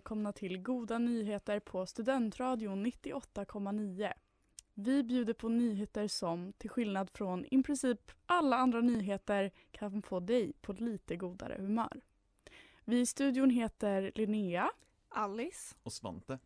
[0.00, 4.12] Välkomna till Goda nyheter på Studentradion 98,9.
[4.74, 10.20] Vi bjuder på nyheter som, till skillnad från i princip alla andra nyheter, kan få
[10.20, 12.00] dig på lite godare humör.
[12.84, 14.70] Vi i studion heter Linnea
[15.08, 15.74] Alice.
[15.82, 16.38] Och Svante.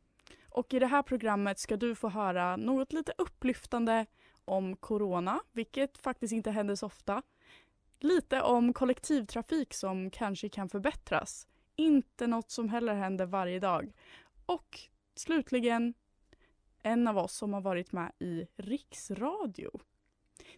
[0.48, 4.06] och i det här programmet ska du få höra något lite upplyftande
[4.45, 7.23] om corona, vilket faktiskt inte händer så ofta.
[8.00, 11.47] Lite om kollektivtrafik som kanske kan förbättras.
[11.77, 13.92] Inte något som heller händer varje dag.
[14.47, 14.80] Och
[15.14, 15.94] slutligen
[16.83, 19.70] en av oss som har varit med i Riksradio.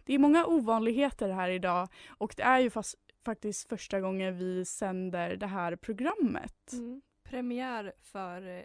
[0.03, 4.65] Det är många ovanligheter här idag och det är ju fast, faktiskt första gången vi
[4.65, 6.73] sänder det här programmet.
[6.73, 7.01] Mm.
[7.23, 8.63] Premiär för eh,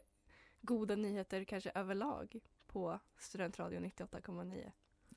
[0.60, 4.72] goda nyheter kanske överlag på Studentradion 98,9.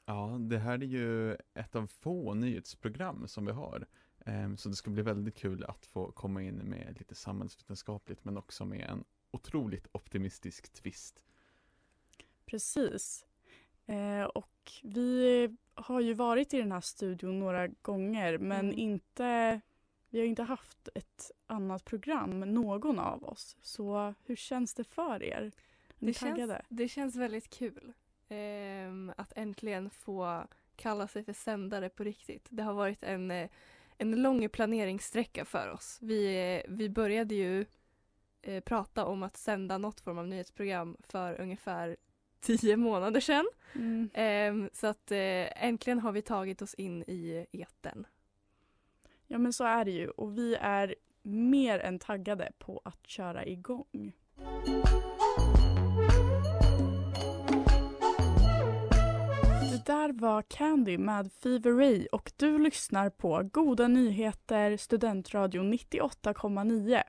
[0.05, 3.87] Ja, det här är ju ett av få nyhetsprogram som vi har.
[4.25, 8.37] Ehm, Så det ska bli väldigt kul att få komma in med lite samhällsvetenskapligt men
[8.37, 11.21] också med en otroligt optimistisk twist.
[12.45, 13.25] Precis.
[13.85, 18.79] Eh, och vi har ju varit i den här studion några gånger men Mm.
[18.79, 19.61] inte
[20.09, 23.57] vi har inte haft ett annat program, någon av oss.
[23.61, 25.41] Så hur känns det för er?
[25.41, 25.51] Är
[25.99, 26.65] ni Det känns, taggade?
[26.69, 27.93] det känns väldigt kul
[28.29, 32.47] ehm, att äntligen få kalla sig för sändare på riktigt.
[32.49, 33.49] Det har varit en, eh,
[33.97, 35.97] en lång planeringssträcka för oss.
[36.01, 37.65] Vi, eh, vi började ju
[38.41, 41.97] eh, prata om att sända något form av nyhetsprogram för ungefär
[42.39, 43.45] tio månader sedan.
[43.75, 44.09] Mm.
[44.13, 48.07] Ehm, så att eh, äntligen har vi tagit oss in i eten.
[49.27, 53.45] Ja men så är det ju och vi är mer än taggade på att köra
[53.45, 54.13] igång.
[54.65, 55.44] Det
[59.85, 67.01] där var Candy med Fever Ray och du lyssnar på Goda nyheter Studentradion 98,9.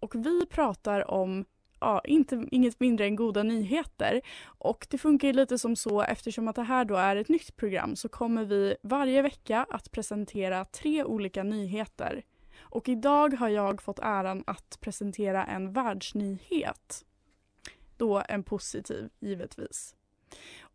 [0.00, 1.44] Och vi pratar om
[1.80, 4.20] ja, inte, inget mindre än goda nyheter.
[4.44, 7.56] Och det funkar ju lite som så eftersom att det här då är ett nytt
[7.56, 12.22] program så kommer vi varje vecka att presentera tre olika nyheter.
[12.58, 17.04] Och idag har jag fått äran att presentera en världsnyhet.
[17.96, 19.94] Då en positiv, givetvis.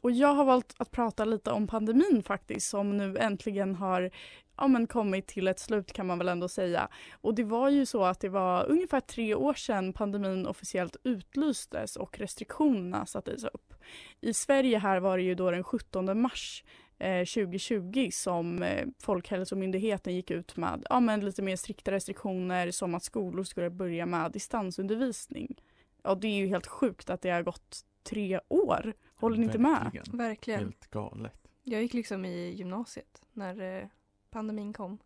[0.01, 4.11] Och jag har valt att prata lite om pandemin faktiskt som nu äntligen har
[4.57, 6.87] ja, men kommit till ett slut kan man väl ändå säga.
[7.21, 11.95] Och det var ju så att det var ungefär tre år sedan pandemin officiellt utlystes
[11.95, 13.73] och restriktionerna sattes upp.
[14.21, 16.63] I Sverige här var det ju då den 17 mars
[16.99, 22.95] eh, 2020 som eh, Folkhälsomyndigheten gick ut med ja, men lite mer strikta restriktioner som
[22.95, 25.61] att skolor skulle börja med distansundervisning.
[26.03, 28.93] Ja, det är ju helt sjukt att det har gått tre år.
[29.19, 30.07] Håller ni inte med?
[30.13, 30.59] Verkligen.
[30.59, 31.47] Helt galet.
[31.63, 33.87] Jag gick liksom i gymnasiet när eh,
[34.29, 34.99] pandemin kom.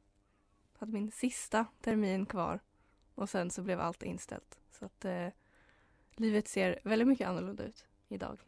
[0.77, 2.59] Hade min sista termin kvar
[3.15, 4.59] och sen så blev allt inställt.
[4.71, 5.27] Så att eh,
[6.15, 8.39] livet ser väldigt mycket annorlunda ut idag.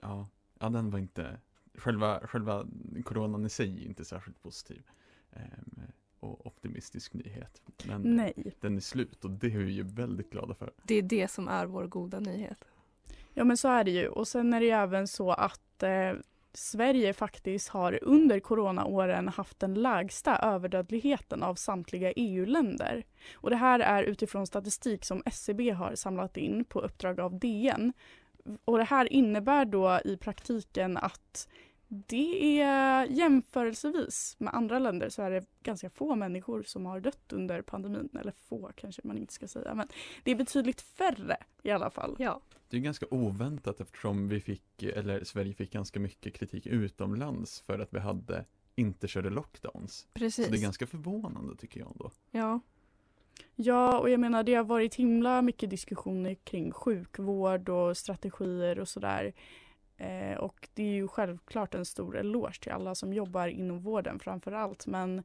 [0.00, 1.40] Ja, ja den var inte,
[1.74, 2.66] själva, själva
[3.04, 4.82] coronan i sig är inte särskilt positiv.
[5.32, 5.80] Ehm,
[6.20, 7.62] och optimistisk nyhet.
[7.86, 8.56] Men Nej.
[8.60, 10.72] den är slut och det är vi ju väldigt glada för.
[10.82, 12.64] Det är det som är vår goda nyhet.
[13.34, 16.12] Ja men så är det ju och sen är det ju även så att eh,
[16.52, 23.04] Sverige faktiskt har under coronaåren haft den lägsta överdödligheten av samtliga EU-länder.
[23.34, 27.92] Och det här är utifrån statistik som SCB har samlat in på uppdrag av DN.
[28.64, 31.48] Och det här innebär då i praktiken att
[31.88, 37.32] det är jämförelsevis med andra länder så är det ganska få människor som har dött
[37.32, 38.08] under pandemin.
[38.20, 39.88] Eller få kanske man inte ska säga men
[40.22, 42.16] det är betydligt färre i alla fall.
[42.18, 42.40] Ja,
[42.74, 47.78] det är ganska oväntat eftersom vi fick, eller Sverige fick ganska mycket kritik utomlands för
[47.78, 48.44] att vi hade
[48.74, 50.08] inte körde lockdowns.
[50.14, 50.44] precis.
[50.46, 52.10] Så det är ganska förvånande tycker jag ändå.
[52.30, 52.60] Ja,
[53.54, 58.88] Ja, och jag menar det har varit himla mycket diskussioner kring sjukvård och strategier och
[58.88, 59.32] sådär.
[59.96, 64.18] Eh, och det är ju självklart en stor eloge till alla som jobbar inom vården
[64.18, 64.86] framför allt.
[64.86, 65.22] Men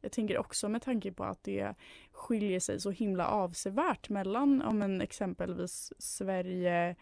[0.00, 1.74] jag tänker också med tanke på att det
[2.12, 6.96] skiljer sig så himla avsevärt mellan om en exempelvis Sverige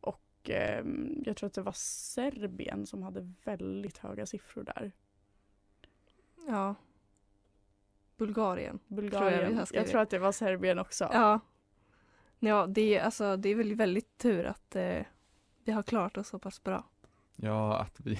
[0.00, 0.84] och eh,
[1.24, 4.92] jag tror att det var Serbien som hade väldigt höga siffror där.
[6.46, 6.74] Ja.
[8.16, 8.78] Bulgarien.
[8.86, 9.52] Bulgarien.
[9.52, 9.88] har jag, skrivit.
[9.90, 11.08] tror att det var Serbien också.
[11.12, 11.40] Ja.
[12.38, 15.02] Ja, det är, alltså, det är väl väldigt tur att eh,
[15.64, 16.84] vi har klarat oss så pass bra.
[17.36, 18.18] Ja, att vi,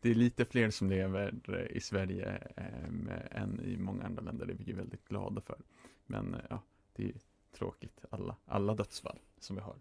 [0.00, 4.46] det är lite fler som lever eh, i Sverige eh, än i många andra länder,
[4.46, 5.58] det är vi väldigt glada för.
[6.06, 6.62] Men eh, ja,
[6.92, 7.14] det är
[7.58, 9.76] tråkigt, alla, alla dödsfall som vi har.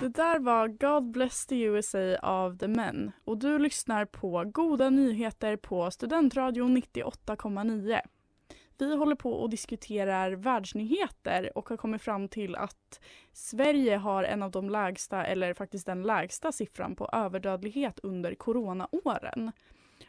[0.00, 4.90] Det där var God Bless the USA av The Men och du lyssnar på Goda
[4.90, 8.00] nyheter på Studentradion 98,9.
[8.80, 13.00] Vi håller på och diskuterar världsnyheter och har kommit fram till att
[13.32, 19.52] Sverige har en av de lägsta, eller faktiskt den lägsta siffran på överdödlighet under coronaåren.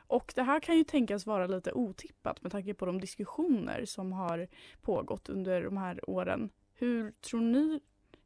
[0.08, 4.12] Och det här kan ju tänkas vara lite otippat med tanke på de diskussioner som
[4.12, 4.48] har
[4.82, 6.50] pågått under de här åren.
[6.74, 7.80] Hur tror ni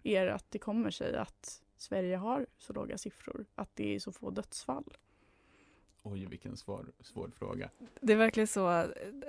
[0.04, 3.46] er att det kommer sig att Sverige har så låga siffror?
[3.56, 4.98] Att det är så få dödsfall?
[6.08, 7.70] Oj, vilken svår, svår fråga.
[8.02, 8.88] Det är verkligen så.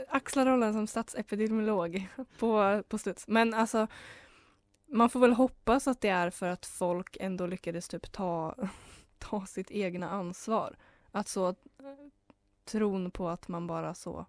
[0.09, 2.09] Axla rollen som statsepidemiolog
[2.39, 3.29] på, på studs.
[3.29, 3.87] Men alltså,
[4.87, 8.55] man får väl hoppas att det är för att folk ändå lyckades typ ta,
[9.19, 10.77] ta sitt egna ansvar.
[11.11, 11.55] Att så,
[12.65, 14.27] tron på att man bara så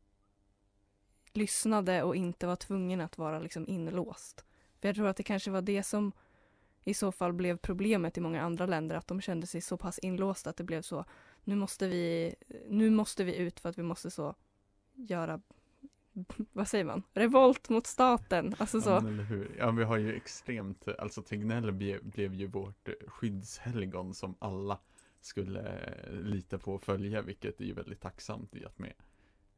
[1.34, 4.46] lyssnade och inte var tvungen att vara liksom inlåst.
[4.82, 6.12] För jag tror att det kanske var det som
[6.84, 10.00] i så fall blev problemet i många andra länder, att de kände sig så pass
[10.00, 11.06] inlåsta att det blev så,
[11.48, 12.36] nu måste vi,
[12.70, 14.36] nu måste vi ut för att vi måste så
[14.94, 15.42] göra,
[16.54, 18.56] vad säger man, revolt mot staten.
[18.58, 18.90] Alltså så.
[18.90, 19.56] Ja, men eller hur?
[19.58, 24.80] Ja, vi har ju extremt, alltså Tegnell blev, blev ju vårt skyddshelgon som alla
[25.22, 28.94] skulle eh, lita på och följa, vilket är ju väldigt tacksamt i att med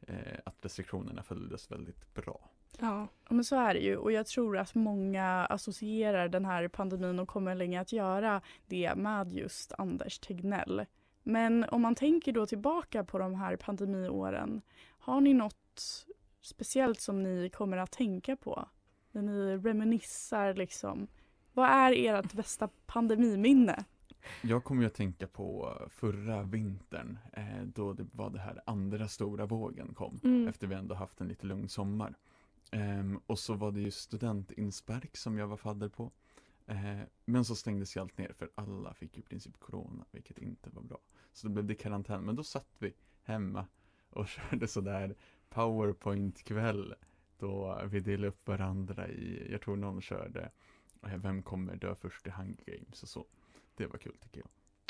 [0.01, 2.49] eh, att restriktionerna följdes väldigt bra.
[2.79, 3.07] Ja.
[3.29, 7.19] Ja, men så är det ju och jag tror att många associerar den här pandemin
[7.19, 10.85] och kommer länge att göra det med just Anders Tegnell.
[11.23, 14.61] Men om man tänker då tillbaka på de här pandemiåren,
[14.99, 16.05] har ni något
[16.41, 18.69] speciellt som ni kommer att tänka på?
[19.11, 21.07] När ni reminissar liksom.
[21.53, 23.83] Vad är ert bästa pandemiminne?
[24.41, 29.07] Jag kommer ju att tänka på förra vintern, eh, då det var det här andra
[29.07, 30.47] stora vågen kom, Mm.
[30.47, 32.15] efter vi ändå haft en lite lugn sommar.
[32.71, 36.11] Ehm, och så var det ju studentinspark som jag var fadder på.
[36.69, 40.37] Eh, men så stängdes ju allt ner för alla fick ju i princip corona, vilket
[40.37, 40.99] inte var bra.
[41.31, 42.93] Så då blev det karantän, men då satt vi
[43.23, 43.67] hemma
[44.09, 45.15] och körde sådär
[45.49, 46.95] powerpoint-kväll.
[47.37, 50.51] Då vi delade upp varandra i, jag tror någon körde
[51.03, 53.25] eh, Vem kommer dö först i Hunger Games och så.
[53.75, 54.49] Det var kul tycker jag.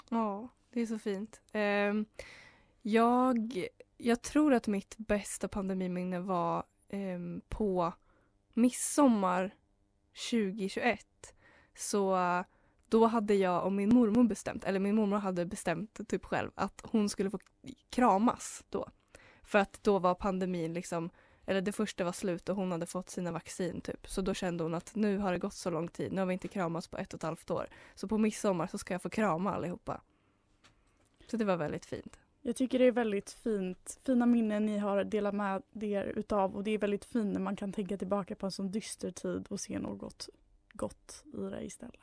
[0.10, 1.42] Ja, det är så fint.
[1.52, 2.06] Ehm,
[2.82, 3.68] jag,
[3.98, 7.94] jag tror att mitt bästa pandemiminne var ehm, på
[8.54, 9.56] midsommar
[10.32, 11.36] 2021.
[11.80, 12.18] Så
[12.90, 16.82] då hade jag och min mormor bestämt, eller min mormor hade bestämt typ själv att
[16.84, 17.40] hon skulle få
[17.90, 18.88] kramas då.
[19.44, 21.10] För att då var pandemin liksom,
[21.46, 24.10] eller det första var slut och hon hade fått sina vaccin typ.
[24.10, 26.34] Så då kände hon att nu har det gått så lång tid, nu har vi
[26.34, 27.68] inte kramats på ett och ett halvt år.
[27.96, 30.02] Så på midsommar så ska jag få krama allihopa.
[31.28, 32.20] Så det var väldigt fint.
[32.42, 36.64] Jag tycker det är väldigt fint, fina minnen ni har delat med er utav och
[36.64, 39.60] det är väldigt fint när man kan tänka tillbaka på en sån dyster tid och
[39.60, 40.30] se något
[40.80, 42.00] gott i det istället.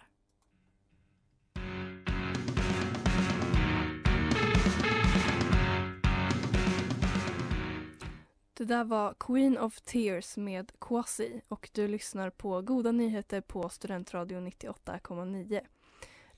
[8.55, 13.69] Det där var Queen of Tears med Kwasi och du lyssnar på Goda nyheter på
[13.69, 15.61] Studentradion 98,9.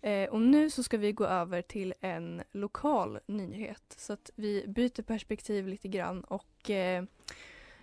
[0.01, 4.65] Eh, och nu så ska vi gå över till en lokal nyhet så att vi
[4.69, 7.05] byter perspektiv lite grann och eh,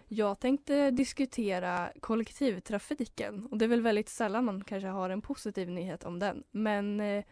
[0.07, 5.69] jag tänkte diskutera kollektivtrafiken och det är väl väldigt sällan man kanske har en positiv
[5.69, 7.23] nyhet om den men eh,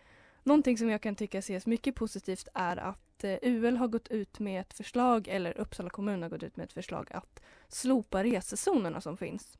[0.43, 4.39] någonting som jag kan tycka ses mycket positivt är att eh, UL har gått ut
[4.39, 9.01] med ett förslag, eller Uppsala kommun har gått ut med ett förslag att slopa resezonerna
[9.01, 9.57] som finns.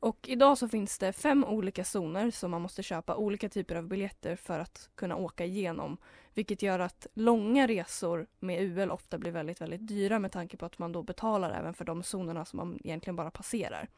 [0.00, 3.88] Och idag så finns det fem olika zoner som man måste köpa olika typer av
[3.88, 5.96] biljetter för att kunna åka igenom.
[6.34, 10.66] Vilket gör att långa resor med UL ofta blir väldigt, väldigt dyra med tanke på
[10.66, 13.88] att man då betalar även för de zonerna som man egentligen bara passerar.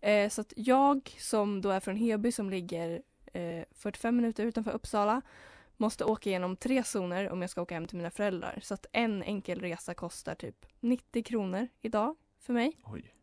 [0.00, 4.70] Eh, så att jag som då är från Heby som ligger eh, 45 minuter utanför
[4.70, 5.22] Uppsala
[5.76, 8.58] måste åka igenom tre zoner om jag ska åka hem till mina föräldrar.
[8.62, 12.76] Så att en enkel resa kostar typ 90 kronor idag för mig.
[12.84, 13.14] Oj,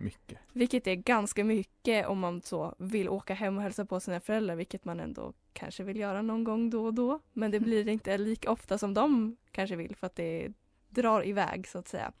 [0.00, 0.38] mycket.
[0.52, 4.56] Vilket är ganska mycket om man så vill åka hem och hälsa på sina föräldrar,
[4.56, 7.20] vilket man ändå kanske vill göra någon gång då och då.
[7.32, 10.48] Men det blir inte lika ofta som de kanske vill för att det
[10.88, 12.12] drar iväg så att säga.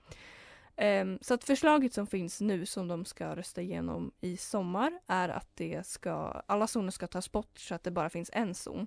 [0.76, 5.28] Ehm, så att förslaget som finns nu som de ska rösta igenom i sommar är
[5.28, 8.86] att det ska, alla zoner ska tas bort så att det bara finns en zon.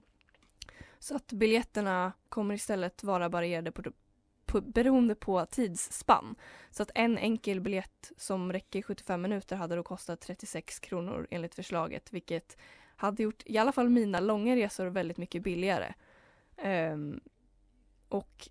[1.00, 3.83] Så att biljetterna kommer istället vara varierade på,
[4.53, 6.36] på, beroende på tidsspann.
[6.72, 11.55] Så att en enkel biljett som räcker 75 minuter hade då kostat 36 kronor enligt
[11.55, 12.57] förslaget vilket
[12.95, 15.93] hade gjort i alla fall mina långa resor väldigt mycket billigare.
[16.93, 17.22] Um,
[18.10, 18.50] och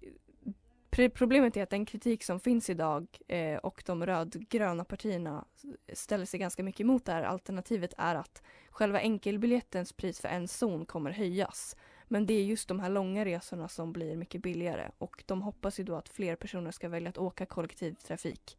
[1.14, 5.44] problemet är att den kritik som finns idag eh, och de rödgröna partierna
[5.92, 10.49] ställer sig ganska mycket emot det här alternativet är att själva enkelbiljettens pris för en
[10.49, 11.76] zon kommer höjas.
[12.12, 15.81] Men det är just de här långa resorna som blir mycket billigare och de hoppas
[15.81, 18.59] ju då att fler personer ska välja att åka kollektivtrafik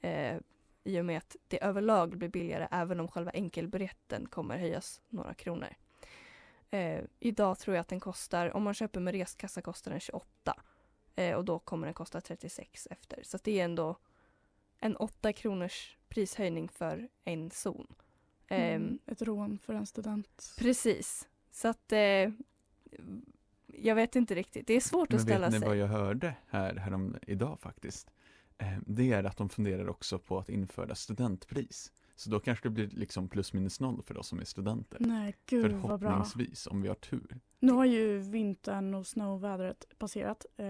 [0.00, 0.36] eh,
[0.84, 5.34] i och med att det överlag blir billigare även om själva enkelbiljetten kommer höjas några
[5.34, 5.68] kronor.
[6.70, 10.62] Eh, idag tror jag att den kostar, om man köper med reskassa kostar den 28
[11.16, 13.20] eh, och då kommer den kosta 36 efter.
[13.22, 13.96] Så det är ändå
[14.78, 17.94] en 8 kronors prishöjning för en zon.
[18.48, 20.54] Ehm, Mm, ett rån för en student.
[20.58, 21.28] Precis.
[21.50, 22.30] Så att eh,
[23.66, 24.66] jag vet inte riktigt.
[24.66, 25.68] Det är svårt Men att ställa vet ni sig.
[25.68, 28.10] vad jag hörde här, härom idag faktiskt?
[28.58, 31.92] Eh, det är att de funderar också på att införa studentpris.
[32.16, 34.98] Så då kanske det blir liksom plus minus noll för oss som är studenter.
[35.00, 35.98] Nej, gud vad bra.
[35.98, 37.40] Förhoppningsvis, om vi har tur.
[37.58, 40.66] Nu har ju vintern och snövädret passerat, eh,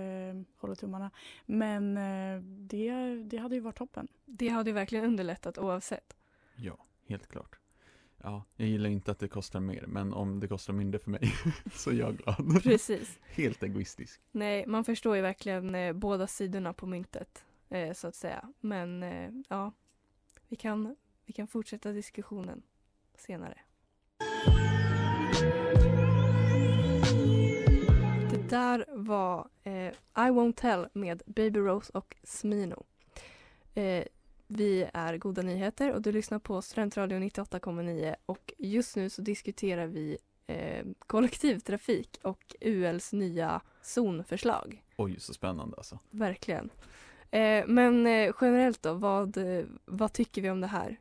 [0.57, 1.11] håller tummarna.
[1.47, 4.09] Men eh, det, det hade ju varit toppen.
[4.25, 6.17] Det hade ju verkligen underlättat oavsett.
[6.57, 7.60] Ja, helt klart.
[8.23, 11.35] Ja, jag gillar inte att det kostar mer, men om det kostar mindre för mig
[11.75, 12.62] så är jag glad.
[12.62, 13.19] Precis.
[13.35, 14.21] Helt egoistisk.
[14.33, 18.53] Nej, man förstår ju verkligen eh, båda sidorna på myntet eh, så att säga.
[18.61, 19.73] Men eh, ja,
[20.49, 22.62] vi kan, vi kan fortsätta diskussionen
[23.15, 23.59] senare.
[28.31, 32.85] Det där var eh, I won't tell med Baby Rose och Smino.
[34.52, 39.87] Vi är Goda Nyheter och du lyssnar på Studentradion 98,9 och just nu så diskuterar
[39.87, 44.85] vi eh, kollektivtrafik och ULs nya zonförslag.
[44.97, 45.99] Oj, så spännande alltså.
[46.11, 46.71] Verkligen.
[47.30, 51.00] Eh, men eh, generellt då, vad, eh, vad tycker vi om det här?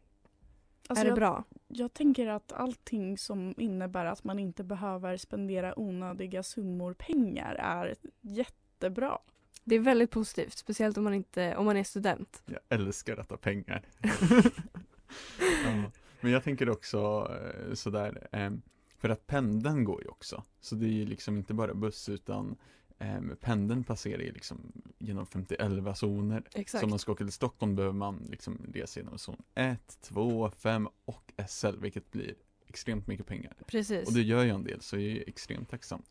[0.88, 1.44] Alltså är det jag, bra?
[1.68, 7.96] jag tänker att allting som innebär att man inte behöver spendera onödiga summor pengar är
[8.22, 9.20] jättebra.
[9.70, 12.42] Det är väldigt positivt, speciellt om man, inte, om man är student.
[12.46, 13.82] Jag älskar detta pengar.
[15.64, 18.52] ja, men jag tänker också eh, sådär, eh,
[18.98, 20.44] för att pendeln går ju också.
[20.62, 22.58] Så det är ju liksom inte bara buss utan
[23.00, 26.44] eh, pendeln passerar ju liksom genom 51 zoner.
[26.54, 26.80] Exakt.
[26.80, 30.50] Så om man ska åka till Stockholm behöver man liksom resa genom zon 1, 2,
[30.50, 32.36] 5 och SL vilket blir
[32.68, 33.54] extremt mycket pengar.
[33.68, 34.08] Precis.
[34.08, 36.02] Och det gör jag en del så jag är extremt tacksam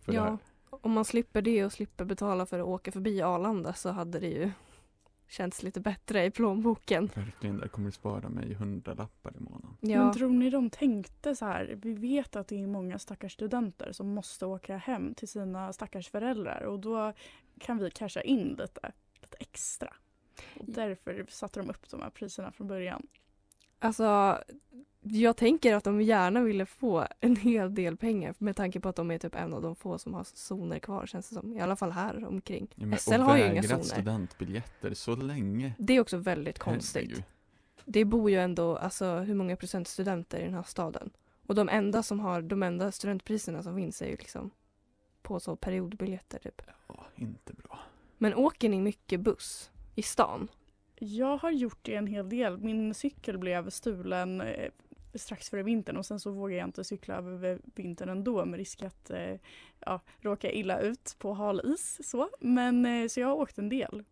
[0.00, 0.38] för det ja, här.
[0.70, 4.28] Om man slipper det och slipper betala för att åka förbi Arlanda så hade det
[4.28, 4.50] ju
[5.28, 7.10] känts lite bättre i plånboken.
[7.14, 9.76] Verkligen, det kommer spara mig 100 lappar i månaden.
[9.80, 11.78] Ja, Men tror ni de tänkte så här?
[11.82, 16.08] Vi vet att det är många stackars studenter som måste åka hem till sina stackars
[16.08, 17.12] föräldrar och då
[17.58, 19.94] kan vi casha in lite, lite extra.
[20.58, 23.06] Och därför satte de upp de här priserna från början.
[23.78, 24.38] alltså
[25.02, 28.96] jag tänker att de gärna ville få en hel del pengar med tanke på att
[28.96, 31.52] de är typ en av de få som har zoner kvar känns det som.
[31.52, 32.68] I alla fall här omkring.
[32.74, 33.82] Ja, men, SL har ju inga zoner.
[33.82, 35.74] studentbiljetter så länge.
[35.78, 37.02] Det är också väldigt konstigt.
[37.02, 37.24] Herregud.
[37.84, 41.10] Det bor ju ändå, alltså hur många procent studenter i den här staden?
[41.46, 44.50] Och de enda som har, de enda studentpriserna som finns är ju liksom
[45.22, 46.62] på så periodbiljetter typ.
[46.88, 47.78] Ja, inte bra.
[48.18, 50.48] Men åker ni mycket buss i stan?
[50.98, 52.58] Jag har gjort det en hel del.
[52.58, 54.70] Min cykel blev stulen eh,
[55.18, 58.82] strax före vintern och sen så vågar jag inte cykla över vintern ändå med risk
[58.82, 59.36] att eh,
[59.80, 62.00] ja, råka illa ut på hal is.
[62.10, 62.28] Så.
[62.40, 64.04] Men eh, så jag har åkt en del.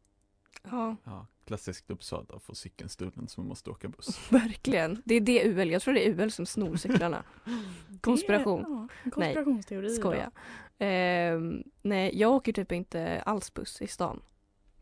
[0.63, 4.21] Ja, Ja, klassiskt Uppsala att få cykeln stulen så man måste åka buss.
[4.33, 5.03] verkligen.
[5.05, 7.25] Det är det UL, jag tror det är UL som snor cyklarna.
[8.01, 8.63] Konspiration.
[8.63, 9.91] Det, ja, konspirationsteori.
[9.91, 10.31] Skoja.
[10.79, 14.21] Ehm, nej, jag åker typ inte alls buss i stan.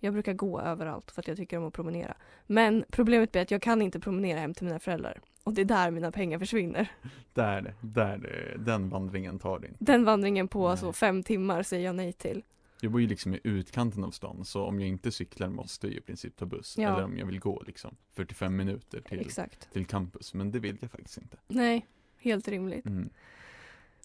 [0.00, 2.16] Jag brukar gå överallt för att jag tycker om att promenera.
[2.46, 5.20] Men problemet blir att jag kan inte promenera hem till mina föräldrar.
[5.46, 6.88] Och det är där mina pengar försvinner.
[7.32, 9.76] Där, där, den vandringen tar din.
[9.78, 10.78] Den vandringen på Nej.
[10.78, 12.42] så fem timmar säger jag nej till.
[12.80, 15.96] Jag bor ju liksom i utkanten av stan så om jag inte cyklar måste jag
[15.96, 16.78] i princip ta buss.
[16.78, 16.92] Ja.
[16.94, 19.72] Eller om jag vill gå liksom 45 minuter till, Exakt.
[19.72, 20.34] till campus.
[20.34, 21.36] Men det vill jag faktiskt inte.
[21.48, 21.86] Nej,
[22.18, 22.86] helt rimligt.
[22.86, 23.10] Mm.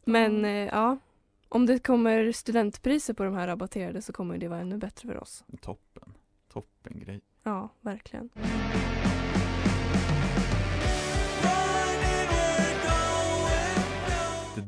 [0.06, 0.98] Men eh, ja,
[1.50, 5.22] om det kommer studentpriser på de här rabatterade så kommer det vara ännu bättre för
[5.22, 5.44] oss.
[5.62, 6.14] Toppen.
[6.54, 7.22] Toppen grej.
[7.44, 8.30] Ja, verkligen.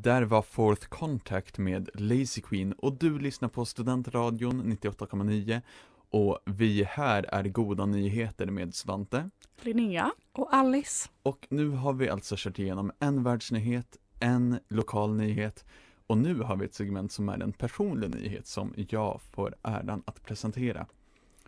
[0.03, 5.61] Där var Fourth Contact med Lazy Queen och du lyssnar på Studentradion 98,9
[6.09, 9.29] Och vi här är Goda Nyheter med Svante.
[9.61, 10.11] Linnea.
[10.31, 11.09] Och Alice.
[11.23, 15.65] Och nu har vi alltså kört igenom en världsnyhet, en lokal nyhet
[16.07, 20.03] och nu har vi ett segment som är en personlig nyhet som jag får äran
[20.05, 20.85] att presentera.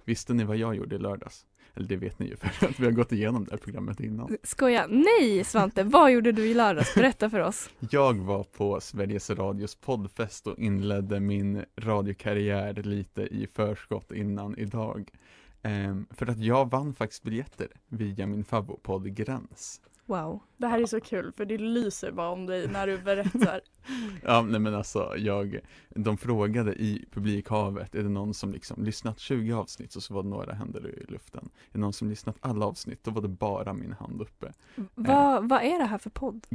[0.05, 1.45] Visste ni vad jag gjorde i lördags?
[1.75, 4.37] Eller det vet ni ju för att vi har gått igenom det här programmet innan.
[4.43, 4.87] Skoja.
[4.87, 6.95] Nej Svante, vad gjorde du i lördags?
[6.95, 7.69] Berätta för oss.
[7.89, 15.09] Jag var på Sveriges Radios poddfest och inledde min radiokarriär lite i förskott innan idag.
[15.61, 19.81] Ehm, för att jag vann faktiskt biljetter via min favoritpodd Gräns.
[20.05, 20.41] Wow.
[20.57, 23.61] Det här är så kul för det lyser bara om dig när du berättar.
[24.23, 29.19] Ja, nej men alltså jag, de frågade i publikhavet, är det någon som liksom lyssnat
[29.19, 31.43] 20 avsnitt och så var det några händer i luften.
[31.45, 34.53] Är det någon som lyssnat alla avsnitt, då var det bara min hand uppe.
[34.95, 36.47] Vad, vad är det här för podd?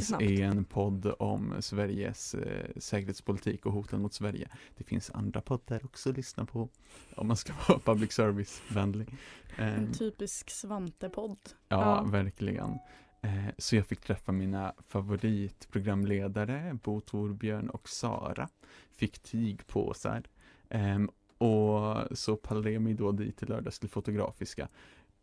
[0.00, 0.22] Snabbt.
[0.22, 4.48] är en podd om Sveriges eh, säkerhetspolitik och hoten mot Sverige.
[4.76, 6.68] Det finns andra poddar också att lyssna på
[7.16, 9.08] om man ska vara public service-vänlig.
[9.56, 11.38] Ehm, En typisk Svante-podd.
[11.68, 12.02] Ja, Ja.
[12.10, 12.78] verkligen.
[13.22, 18.48] Eh, så jag fick träffa mina favoritprogramledare, Bo Torbjörn och Sara.
[18.96, 20.22] Fick tygpåsar.
[20.68, 24.68] Ehm, och så pallade jag mig då dit i lördags till Fotografiska.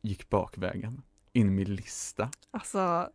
[0.01, 1.01] Gick bakvägen,
[1.33, 2.29] in med lista.
[2.51, 3.09] Alltså,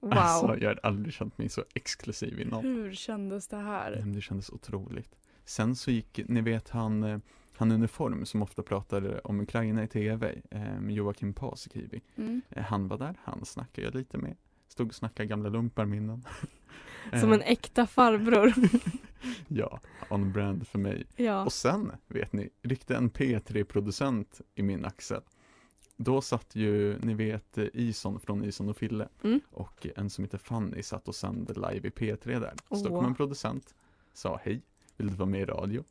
[0.00, 0.12] wow.
[0.12, 2.64] Alltså, jag har aldrig känt mig så exklusiv innan.
[2.64, 3.96] Hur kändes det här?
[4.00, 5.16] Men Det kändes otroligt.
[5.44, 7.18] Sen så gick, ni vet han, eh,
[7.62, 12.00] han uniform som ofta pratar om Ukraina i tv, eh, Joakim Paasikivi.
[12.16, 12.42] Mm.
[12.50, 14.36] Eh, Han var där, han snackade jag lite med.
[14.68, 16.24] Stod och snackade gamla lumparminnen.
[17.20, 18.52] Som en äkta farbror.
[19.48, 21.06] Ja, on brand för mig.
[21.16, 21.44] ja.
[21.44, 25.20] Och sen, vet ni, ryckte en P3-producent i min axel.
[25.96, 29.40] Då satt ju, ni vet, eh, Ison från Ison och Fille Mm.
[29.50, 32.52] och en som heter Fanny satt och sände live i P3 där.
[32.70, 32.96] Så då Åh.
[32.98, 33.74] kom en producent,
[34.12, 34.62] sa hej,
[34.96, 35.84] vill du vara med i radio?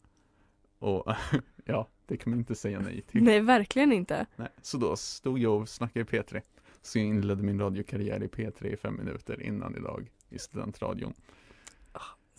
[0.81, 1.13] Och
[1.65, 3.23] ja, det kan man inte säga nej till.
[3.23, 4.25] Nej, verkligen inte.
[4.35, 6.41] Nej, så då stod jag och snackade i P3.
[6.81, 11.13] Så jag inledde min radiokarriär i P3 i fem minuter innan idag i studentradion.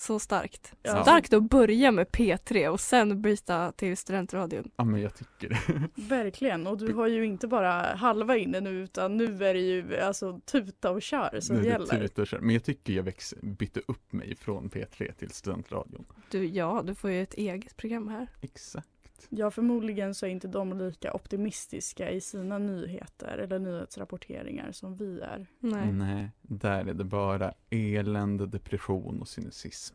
[0.02, 0.72] Så starkt.
[0.83, 1.03] Ja.
[1.03, 4.70] Starkt att börja med P3 och sen byta till studentradion.
[4.77, 5.88] Ja men jag tycker det.
[6.09, 9.96] Verkligen, och du har ju inte bara halva inne nu utan nu är det ju
[9.96, 12.20] alltså tuta och kör som Nu är det gäller.
[12.20, 12.38] och kör.
[12.38, 16.05] Men jag tycker jag väx, bytte upp mig från P3 till studentradion.
[16.31, 18.27] Du, ja, du får ju ett eget program här.
[18.40, 18.88] Exakt.
[19.28, 25.20] Ja, förmodligen så är inte de lika optimistiska i sina nyheter eller nyhetsrapporteringar som vi
[25.20, 25.46] är.
[25.58, 25.92] Nej.
[25.92, 29.94] Nej, där är det bara elände, depression och cynism.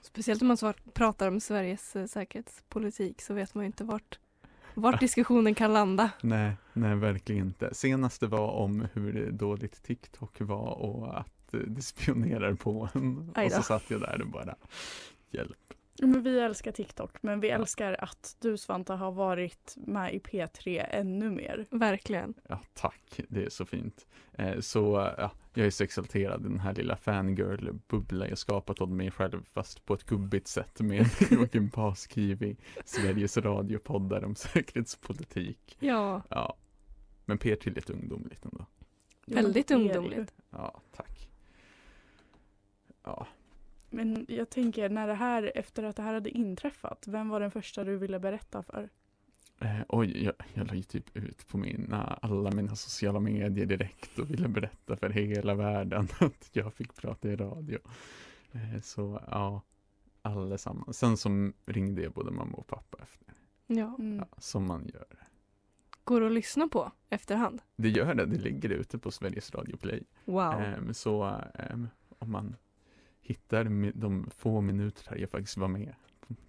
[0.00, 4.18] Speciellt om man så pratar om Sveriges eh, säkerhetspolitik så vet man ju inte vart,
[4.74, 6.10] vart diskussionen kan landa.
[6.22, 7.74] Nej, nej verkligen inte.
[7.74, 13.32] Senaste var om hur dåligt TikTok var och att eh, det spionerar på en.
[13.34, 14.54] Aj Och så satt jag där och bara,
[15.30, 15.74] hjälp.
[16.02, 20.86] Men vi älskar TikTok, men vi älskar att du Svante har varit med i P3
[20.90, 21.66] ännu mer.
[21.70, 22.34] Verkligen.
[22.48, 23.20] Ja, tack.
[23.28, 24.06] Det är så fint.
[24.32, 28.88] Eh, så ja, jag är så exalterad i den här lilla fangirl-bubbla jag skapat åt
[28.90, 35.76] mig själv fast på ett gubbigt sätt med Joakim Paasikivi, Sveriges radiopoddar om säkerhetspolitik.
[35.80, 36.56] Ja, Ja,
[37.24, 38.66] men P3 är lite ungdomligt ändå.
[39.26, 40.34] väldigt ungdomligt.
[40.50, 41.28] Ja, tack.
[43.04, 43.26] Ja,
[43.90, 47.50] Men jag tänker när det här, efter att det här hade inträffat, vem var den
[47.50, 48.88] första du ville berätta för?
[49.60, 54.18] eh, oj, jag, jag la ju typ ut på mina, alla mina sociala medier direkt
[54.18, 57.78] och ville berätta för hela världen att jag fick prata i radio.
[58.52, 59.62] Eh, så ja,
[60.22, 60.98] allesammans.
[60.98, 63.34] Sen så ringde jag både mamma och pappa efter.
[63.66, 63.96] Ja.
[63.98, 64.16] Mm.
[64.18, 65.28] Ja, som man gör.
[66.04, 67.62] Går att lyssna på efterhand.
[67.76, 70.02] Det gör det, det ligger ute på Sveriges Radio Play.
[70.24, 70.52] Wow.
[70.52, 72.56] Ehm, så ehm, om man
[73.28, 73.64] hittar
[73.94, 75.94] de få minuter jag faktiskt var med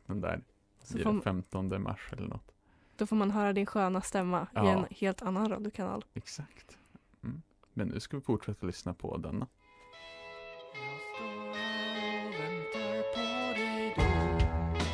[0.06, 0.42] den där
[0.84, 2.52] Så blir får- det 15 mars eller något.
[2.96, 4.70] Då får man höra din sköna stämma i Ja.
[4.70, 6.06] en helt annan radiokanal.
[6.14, 6.78] Exakt.
[7.24, 7.42] Mm.
[7.74, 9.48] Men nu ska vi fortsätta lyssna på denna.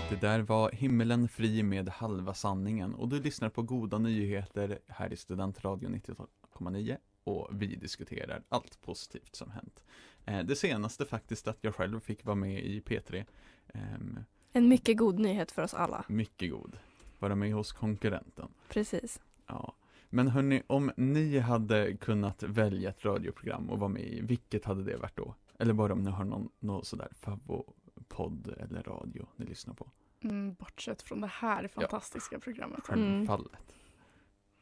[0.10, 5.14] Det där var Himmelen fri med halva sanningen och du lyssnar på goda nyheter här
[5.14, 9.84] i Studentradion 98,9 och vi diskuterar allt positivt som hänt.
[10.26, 13.26] Eh, det senaste faktiskt att jag själv fick vara med i P3.
[13.74, 14.20] Ehm,
[14.52, 16.06] En mycket god nyhet för oss alla.
[16.08, 16.78] mycket god.
[17.20, 18.50] Vara med hos konkurrenten.
[18.70, 19.22] Precis.
[19.48, 19.76] Ja.
[20.10, 24.84] Men hörni, om ni hade kunnat välja ett radioprogram och vara med i, vilket hade
[24.84, 25.36] det varit då?
[25.60, 29.92] Eller bara om ni har någon, någon sådär favopodd eller radio ni lyssnar på?
[30.24, 32.90] Mm, bortsett från det här fantastiska programmet.
[32.90, 33.28] Mm.
[33.28, 33.76] Självfallet.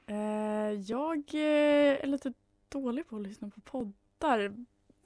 [0.06, 2.34] Eh, jag eh, är lite
[2.74, 4.56] dålig på att lyssna på poddar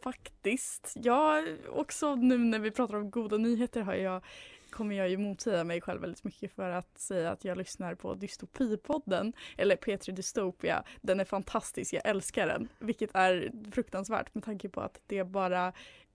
[0.03, 0.93] faktiskt.
[0.95, 4.23] Jag också nu när vi pratar om goda nyheter har jag
[4.69, 8.13] kommer jag ju motsäga mig själv väldigt mycket för att säga att jag lyssnar på
[8.13, 10.83] Dystopipodden eller P3 Dystopia.
[11.01, 12.67] Den är fantastisk, jag älskar den.
[12.79, 15.73] Vilket är fruktansvärt med tanke på att det bara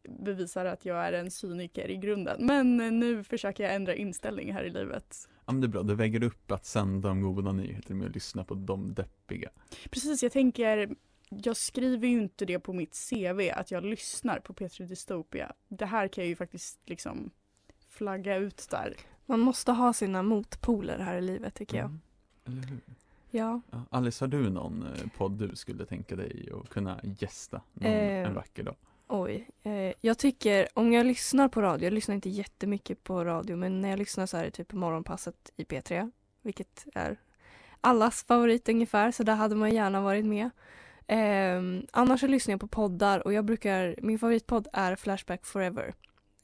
[0.08, 2.46] bevisar att jag är en cyniker i grunden.
[2.46, 5.28] Men nu försöker jag ändra inställning här i livet.
[5.46, 8.14] Ja men det är bra, du väger upp att sända de goda nyheter med att
[8.14, 9.50] lyssna på de deppiga.
[9.90, 10.94] Precis, jag tänker
[11.44, 15.52] jag skriver ju inte det på mitt CV att jag lyssnar på P3 Dystopia.
[15.68, 17.30] Det här kan jag ju faktiskt liksom
[17.88, 18.96] flagga ut där.
[19.26, 21.86] Man måste ha sina motpoler här i livet tycker jag.
[21.86, 22.00] Mm,
[22.44, 22.80] Eller hur?
[23.30, 23.60] Ja.
[23.70, 27.92] Ja, Alice, har du någon eh, podd du skulle tänka dig att kunna gästa någon,
[27.92, 28.76] Eh, en vacker dag?
[29.08, 29.48] Oj.
[29.62, 33.80] Eh, jag tycker, om jag lyssnar på radio, jag lyssnar inte jättemycket på radio, men
[33.80, 36.10] när jag lyssnar så här typ på morgonpasset i P3,
[36.42, 37.16] vilket är
[37.80, 40.50] allas favorit ungefär, så där hade man gärna varit med.
[41.06, 45.94] Eh, annars så lyssnar jag på poddar och jag brukar, min favoritpodd är Flashback Forever.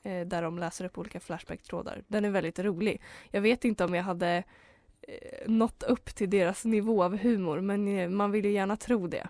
[0.04, 2.02] Eh, där de läser upp olika Flashback-trådar.
[2.08, 3.02] Den är väldigt rolig.
[3.30, 4.42] Jag vet inte om jag hade
[5.02, 9.06] eh, nått upp till deras nivå av humor, men eh, man vill ju gärna tro
[9.06, 9.28] det.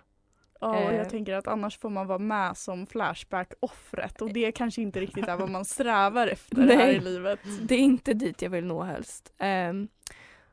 [0.61, 0.95] Ja, och Eh.
[0.97, 5.27] jag tänker att annars får man vara med som Flashback-offret och det kanske inte riktigt
[5.27, 6.95] är vad man strävar efter här Nej.
[6.95, 7.39] i livet.
[7.61, 9.33] Det är inte dit jag vill nå helst.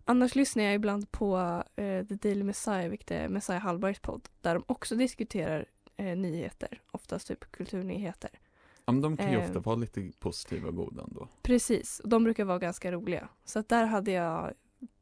[0.06, 4.28] Ehm, annars lyssnar jag ibland på eh, The Daily Messiah, vilket är Messiah Hallbergs podd,
[4.40, 5.66] där de också diskuterar
[5.96, 8.30] eh, nyheter, oftast typ kulturnyheter.
[8.84, 11.28] Ja, men de kan ju eh, ofta vara lite positiva och goda ändå.
[11.42, 13.28] Precis, och de brukar vara ganska roliga.
[13.44, 14.52] Så att där hade jag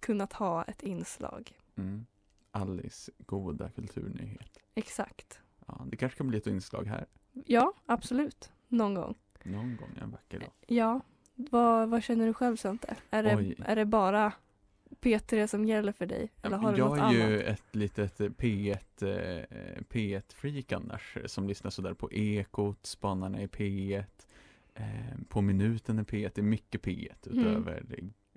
[0.01, 1.53] kunnat ha ett inslag.
[1.77, 2.07] Mm.
[2.51, 4.59] Alice goda kulturnyhet.
[4.75, 5.41] Exakt.
[5.67, 7.07] Ja, det kanske kan bli ett inslag här
[7.47, 8.53] Ja, absolut.
[8.69, 9.15] Någon gång.
[9.43, 10.51] någon gång en vacker dag.
[10.67, 11.01] Ja.
[11.35, 12.97] Vad, vad känner du själv Svante?
[13.11, 14.33] Är det, är det bara
[15.05, 16.33] P3 som gäller för dig?
[16.43, 17.15] Eller har du jag något är annat?
[17.15, 23.47] ju ett litet P1, eh, P1-freak annars eh, som lyssnar sådär på Ekot, Spanarna i
[23.47, 24.05] P1,
[24.75, 24.85] eh,
[25.29, 27.39] på minuten i P1, det är mycket P1 Mm.
[27.39, 27.85] utöver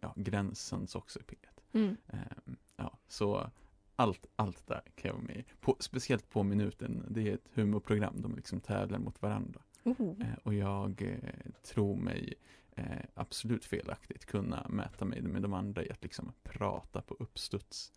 [0.02, 1.36] ja, Gränsens också i P1.
[1.74, 1.98] Mm.
[2.08, 3.50] Eh, ja, så
[3.96, 5.44] allt, allt där kan jag vara med.
[5.60, 9.62] På, speciellt på minuten, det är ett humorprogram, de liksom tävlar mot varandra.
[9.84, 10.10] Oh.
[10.22, 12.34] Eh, och jag eh, tror mig
[12.78, 17.92] eh, absolut felaktigt kunna mäta mig med de andra i att liksom prata på uppstuds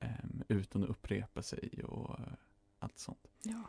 [0.00, 0.08] eh,
[0.48, 2.26] utan att upprepa sig och eh,
[2.78, 3.26] allt sånt.
[3.42, 3.62] Ja.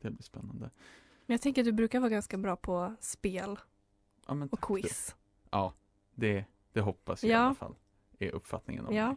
[0.00, 0.70] Det blir spännande.
[1.26, 3.58] Men jag tänker att du brukar vara ganska bra på spel
[4.26, 4.80] Ja, men och tack du.
[4.82, 5.16] quiz.
[5.50, 5.72] Ja,
[6.14, 7.38] det, det hoppas jag i Ja.
[7.38, 7.74] alla fall
[8.18, 9.06] är uppfattningen om Ja.
[9.06, 9.16] mig.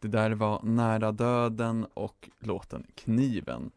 [0.00, 3.70] Det där var Nära döden och låten Kniven.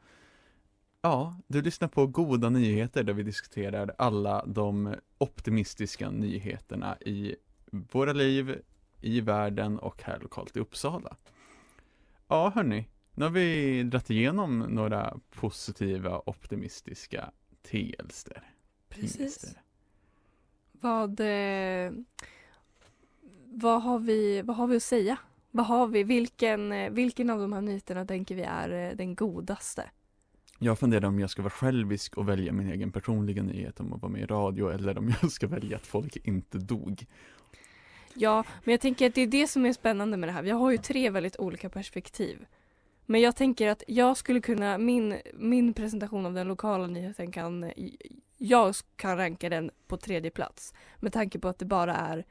[1.02, 7.36] Ja, du lyssnar på Goda nyheter där vi diskuterar alla de optimistiska nyheterna i
[7.72, 8.62] våra liv,
[9.02, 11.16] i världen och här lokalt i Uppsala.
[12.28, 17.32] Ja, hörni, nu har vi dratt igenom några positiva, optimistiska
[17.62, 18.44] teelster.
[18.90, 19.56] Precis.
[20.72, 21.92] Vad, eh,
[23.46, 25.18] vad, har vi, vad har vi att säga?
[25.52, 26.04] Vad har vi?
[26.04, 29.90] Vilken, eh, vilken av de här nyheterna tänker vi är eh, den godaste?
[30.62, 34.02] Jag funderar om jag ska vara självisk och välja min egen personliga nyhet om att
[34.02, 37.06] vara med i radio eller om jag ska välja att folk inte dog.
[38.14, 40.42] Ja, men jag tänker att det är det som är spännande med det här.
[40.42, 42.46] Vi har ju tre väldigt olika perspektiv.
[43.06, 47.72] Men jag tänker att jag skulle kunna, min, min presentation av den lokala nyheten kan,
[48.38, 50.74] jag kan ranka den på tredje plats.
[51.00, 52.26] Med tanke på att det bara är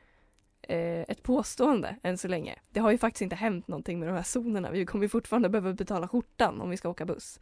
[0.63, 2.59] eh, ett påstående än så länge.
[2.71, 4.71] Det har ju faktiskt inte hänt någonting med de här zonerna.
[4.71, 7.41] Vi kommer ju fortfarande behöva betala skjortan om vi ska åka buss.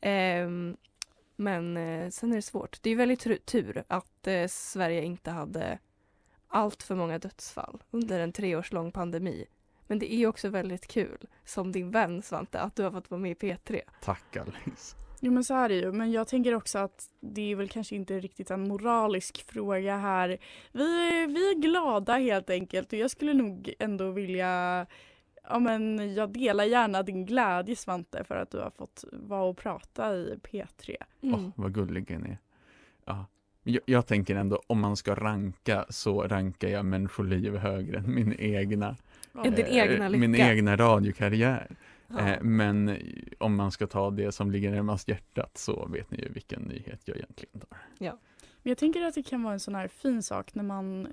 [0.00, 0.76] Ehm,
[1.36, 2.82] men eh, sen är det svårt.
[2.82, 5.78] Det är väldigt tur- att eh, Sverige inte hade
[6.48, 9.46] allt för många dödsfall under en treårslång pandemi.
[9.86, 13.20] Men det är också väldigt kul, som din vän Svante, att du har fått vara
[13.20, 13.80] med i P3.
[14.02, 14.96] Tack Alice.
[15.20, 17.94] Jo men så är det ju, men jag tänker också att det är väl kanske
[17.94, 20.38] inte riktigt en moralisk fråga här.
[20.72, 24.86] Vi vi är glada helt enkelt och jag skulle nog ändå vilja
[25.50, 29.56] Ja men jag delar gärna din glädje Svante för att du har fått vara och
[29.56, 30.96] prata i P3.
[31.22, 31.34] Mm.
[31.34, 32.38] Åh, vad gullig ni är.
[33.04, 33.26] Ja.
[33.62, 38.34] Jag, jag tänker ändå, om man ska ranka så rankar jag människoliv högre än min
[38.38, 38.96] egna,
[39.44, 40.20] Än din egna lycka.
[40.20, 41.76] min egna radiokarriär.
[42.08, 42.18] Ja.
[42.18, 42.98] Eh, men
[43.38, 47.00] om man ska ta det som ligger närmast hjärtat så vet ni ju vilken nyhet
[47.04, 47.78] jag egentligen tar.
[48.62, 51.08] Men jag tänker att det kan vara en sån här fin sak när man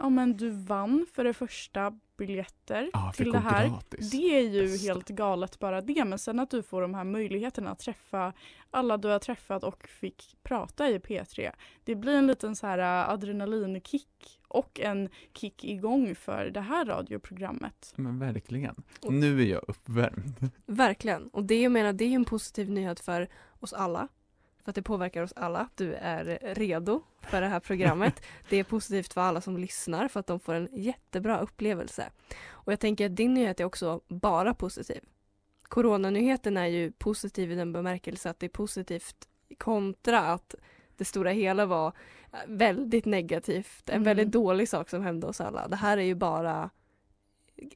[0.00, 3.68] Ja men du vann för det första biljetter Ja, till det här.
[3.68, 4.10] gratis.
[4.10, 4.86] Det är ju Bästa.
[4.92, 8.32] helt galet bara det men sen att du får de här möjligheterna att träffa
[8.70, 11.50] alla du har träffat och fick prata i P3.
[11.84, 16.84] Det blir en liten så här äh, adrenalinkick och en kick igång för det här
[16.84, 17.92] radioprogrammet.
[17.96, 18.82] Men verkligen.
[19.02, 20.50] Och- Nu är jag uppvärmd.
[20.66, 21.28] Verkligen.
[21.28, 23.28] Och det jag menar, det är ju en positiv nyhet för
[23.60, 24.08] oss alla.
[24.64, 25.68] För att det påverkar oss alla.
[25.74, 28.22] Du är redo för det här programmet.
[28.48, 32.10] det är positivt för alla som lyssnar för att de får en jättebra upplevelse.
[32.50, 35.00] Och jag tänker att din nyhet är också bara positiv.
[35.62, 40.54] Coronanyheten är ju positiv i den bemärkelse att det är positivt kontra att
[40.96, 41.92] det stora hela var
[42.46, 43.88] väldigt negativt.
[43.88, 44.04] En Mm.
[44.04, 45.68] väldigt dålig sak som hände oss alla.
[45.68, 46.70] Det här är ju bara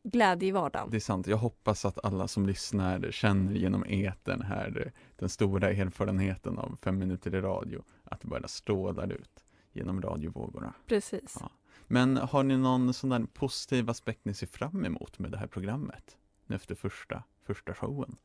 [0.03, 0.91] glädje i vardagen.
[0.91, 5.71] Det är sant, jag hoppas att alla som lyssnar känner genom etern här den stora
[5.71, 10.75] erfarenheten av fem minuter i radio, att det bara strålar ut genom radiovågorna.
[10.87, 11.37] Precis.
[11.41, 11.51] Ja.
[11.87, 15.47] Men har ni någon sån där positiv aspekt ni ser fram emot med det här
[15.47, 16.17] programmet?
[16.47, 18.17] Nu Efter första, första showen?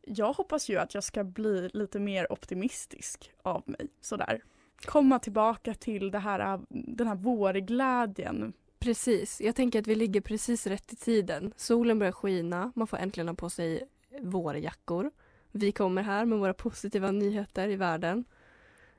[0.00, 3.88] Jag hoppas ju att jag ska bli lite mer optimistisk av mig.
[4.00, 4.42] Sådär.
[4.84, 8.52] Komma tillbaka till det här, den här vårglädjen.
[8.82, 9.40] Precis.
[9.40, 11.52] Jag tänker att vi ligger precis rätt i tiden.
[11.56, 13.82] Solen börjar skina, man får äntligen ha på sig
[14.20, 15.10] vårjackor.
[15.52, 18.24] Vi kommer här med våra positiva nyheter i världen.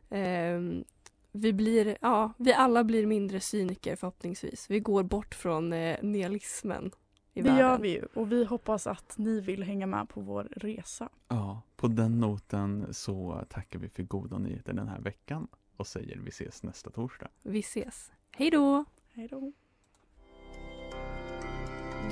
[0.10, 0.84] Ehm,
[1.32, 4.70] vi blir, ja, vi alla blir mindre cyniker förhoppningsvis.
[4.70, 6.92] Vi går bort från eh, nihilismen
[7.34, 7.60] i det världen.
[7.60, 11.10] gör vi ju och vi hoppas att ni vill hänga med på vår resa.
[11.28, 16.18] Ja, på den noten så tackar vi för goda nyheter den här veckan och säger
[16.18, 17.28] vi ses nästa torsdag.
[17.42, 18.12] Vi ses.
[18.32, 18.86] Hej då!
[19.14, 19.52] Hej då.